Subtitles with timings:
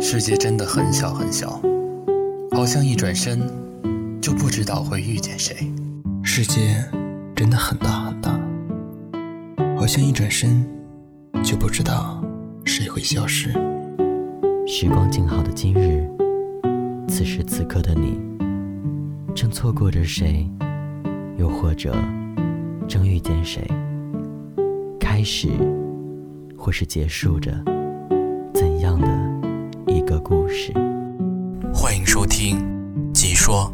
[0.00, 1.60] 世界真的很小很小，
[2.52, 3.40] 好像一转身
[4.20, 5.56] 就不知道会遇见谁。
[6.22, 6.82] 世界
[7.34, 8.40] 真的很大很大，
[9.76, 10.64] 好像一转身
[11.42, 12.22] 就不知道
[12.64, 13.50] 谁会消失。
[14.68, 16.08] 时光静好的今日，
[17.08, 18.20] 此时此刻的你，
[19.34, 20.48] 正错过着谁，
[21.38, 21.92] 又或者
[22.86, 23.66] 正遇见谁？
[25.00, 25.48] 开始，
[26.56, 27.52] 或是结束着
[30.20, 30.72] 故事？
[31.72, 32.58] 欢迎收听
[33.12, 33.72] 《即说》，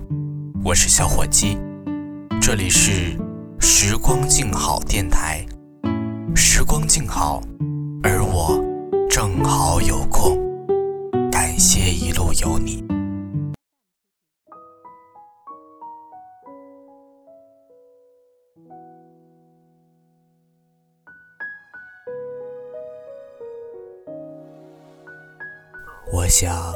[0.62, 1.56] 我是小伙鸡，
[2.40, 3.16] 这里是
[3.58, 5.44] 时光静好电台。
[6.34, 7.42] 时光静好，
[8.02, 8.62] 而我
[9.08, 10.38] 正好有空，
[11.30, 12.84] 感谢一路有你。
[26.12, 26.72] 我想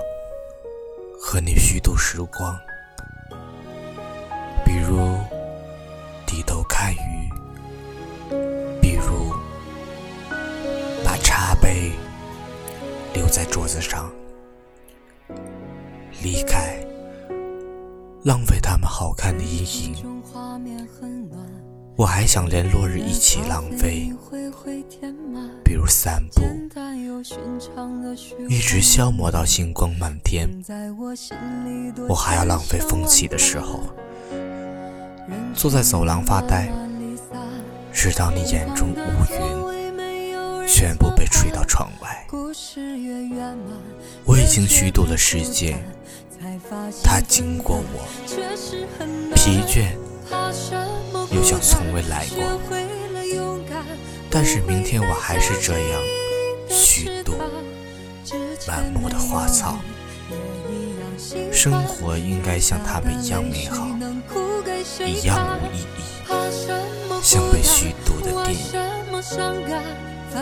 [1.21, 2.59] 和你虚度时光，
[4.65, 4.99] 比如
[6.27, 7.31] 低头看鱼，
[8.81, 9.33] 比如
[11.05, 11.93] 把茶杯
[13.15, 14.11] 留在桌子上，
[16.23, 16.85] 离开，
[18.25, 20.23] 浪费他们好看的阴影。
[21.97, 24.11] 我还想连落日一起浪费，
[25.65, 26.43] 比如散步，
[28.49, 30.49] 一直消磨到星光满天。
[32.09, 33.81] 我还要浪费风起的时候，
[35.55, 36.71] 坐在走廊发呆，
[37.93, 38.97] 直到你眼中乌
[39.31, 42.27] 云全部被吹到窗外。
[44.25, 45.77] 我已经虚度了世界，
[47.03, 48.07] 它经过我，
[49.35, 49.97] 疲倦。
[51.35, 52.43] 又像从未来过，
[54.31, 56.03] 但是明天我还是这样
[56.69, 57.35] 虚度
[58.67, 59.79] 满目的花草。
[61.53, 63.87] 生活应该像他们一样美好，
[65.05, 66.03] 一样无意义，
[67.23, 68.63] 像被虚度的电影。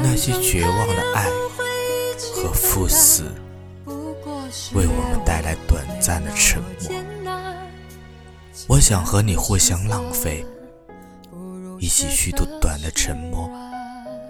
[0.03, 1.27] 那些绝望的爱
[2.35, 3.33] 和赴死，
[4.75, 6.71] 为我们带来短暂的沉默。
[8.69, 10.45] 我想和你互相浪费，
[11.79, 13.49] 一起虚度短的沉默，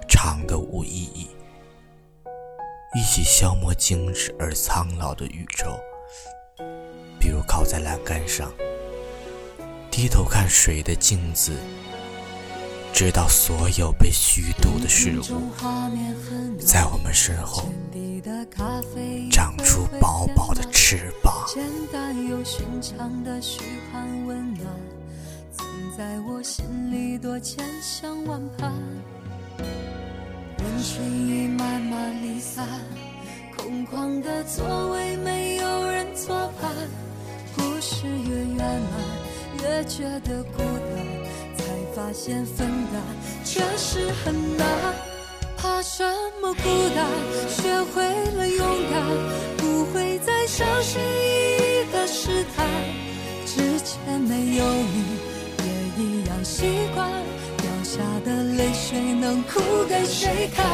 [0.09, 1.29] 长的无意义，
[2.97, 5.79] 一起消磨精致而苍老的宇宙。
[7.21, 8.51] 比如靠在栏杆上，
[9.91, 11.53] 低头看水的镜子，
[12.95, 15.43] 直到所有被虚度的事物，
[16.59, 17.69] 在我们身后
[19.31, 21.45] 长出薄薄的翅膀。
[21.47, 23.61] 简单又寻常的嘘
[23.93, 24.67] 寒问暖，
[25.55, 25.67] 曾
[25.99, 28.73] 在我心里多千想万盼。
[30.77, 32.69] 人群已慢慢离散，
[33.57, 36.71] 空旷的座位没有人作伴。
[37.57, 43.03] 故事越圆满，越觉得孤单，才发现分担
[43.43, 44.67] 确实很难。
[45.57, 46.05] 怕什
[46.43, 46.63] 么孤
[46.95, 47.09] 单？
[47.49, 48.05] 学会
[48.37, 49.03] 了勇敢，
[49.57, 52.07] 不会再小心翼翼的。
[52.07, 52.67] 试探，
[53.47, 55.17] 之前没有你
[55.65, 57.11] 也一样习惯。
[57.57, 60.65] 掉下的泪水能哭给谁看？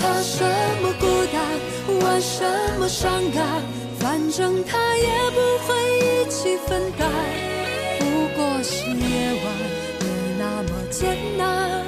[0.00, 0.44] 怕什
[0.82, 2.44] 么孤单，玩什
[2.78, 3.62] 么伤感，
[3.98, 7.10] 反正他也不会一起分担。
[7.98, 8.04] 不
[8.36, 9.46] 过是夜晚
[10.00, 10.06] 没
[10.38, 11.84] 那么艰难，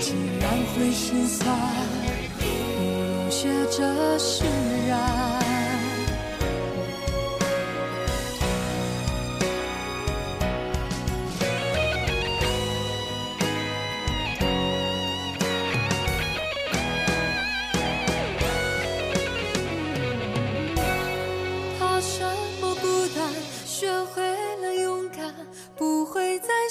[0.00, 1.56] 既然会心酸，
[2.38, 4.44] 不如学着释
[4.88, 5.47] 然。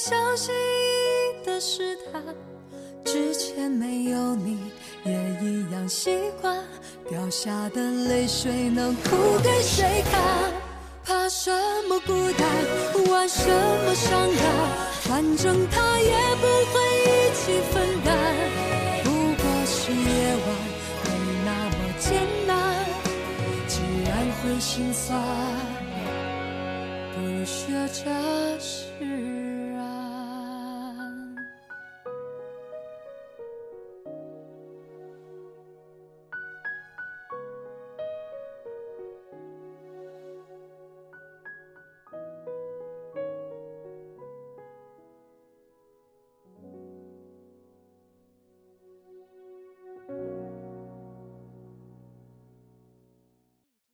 [0.08, 0.54] 相信
[1.44, 2.24] 的是他，
[3.04, 4.58] 之前没有你
[5.04, 6.64] 也一样习惯。
[7.10, 10.54] 掉下的泪水能哭给谁看？
[11.04, 11.52] 怕什
[11.90, 12.48] 么孤单，
[13.12, 14.46] 玩什么伤感，
[15.02, 18.16] 反正他也不会一起分担。
[19.04, 20.48] 不过是夜晚
[21.04, 21.10] 没
[21.44, 22.08] 那么艰
[22.48, 22.56] 难，
[23.68, 25.22] 既然会心酸，
[27.14, 28.86] 不如学着释